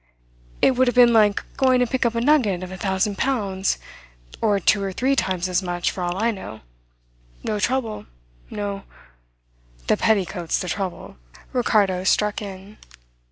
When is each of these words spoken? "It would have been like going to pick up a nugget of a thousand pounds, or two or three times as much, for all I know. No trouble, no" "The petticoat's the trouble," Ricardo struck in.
"It 0.63 0.71
would 0.71 0.87
have 0.87 0.95
been 0.95 1.13
like 1.13 1.43
going 1.57 1.79
to 1.79 1.85
pick 1.85 2.07
up 2.07 2.15
a 2.15 2.21
nugget 2.21 2.63
of 2.63 2.71
a 2.71 2.75
thousand 2.75 3.19
pounds, 3.19 3.77
or 4.41 4.59
two 4.59 4.81
or 4.81 4.91
three 4.91 5.15
times 5.15 5.47
as 5.47 5.61
much, 5.61 5.91
for 5.91 6.01
all 6.01 6.17
I 6.17 6.31
know. 6.31 6.61
No 7.43 7.59
trouble, 7.59 8.07
no" 8.49 8.81
"The 9.85 9.97
petticoat's 9.97 10.57
the 10.57 10.69
trouble," 10.69 11.17
Ricardo 11.53 12.03
struck 12.03 12.41
in. 12.41 12.79